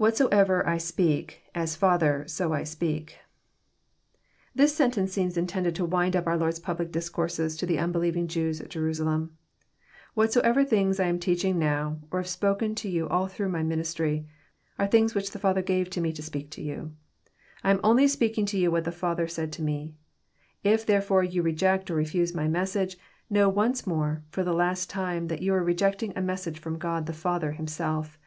[0.00, 3.18] IWhaUoever 1 9peak,..(u Father...8o I speak."]
[4.54, 8.62] This sentence seems intended to wind np onr Lord's public discourses to the unbelieving Jews
[8.62, 9.36] at Jerusalem.
[10.14, 14.26] Whatsoever things I am teaching now, or have spoken to you all through my ministry,
[14.78, 16.92] are things which the Father gave to Me to speak to you.
[17.62, 19.92] I am only speaking to you what the Father said to Me.
[20.64, 22.96] If therefore you reject or refbse my message,
[23.28, 27.04] know once more, for the last time, that you are rejecting a message from God
[27.04, 28.18] the Father Himself.